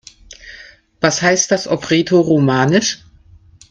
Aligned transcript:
Was 0.99 1.21
heißt 1.21 1.51
das 1.51 1.67
auf 1.67 1.91
Rätoromanisch? 1.91 3.03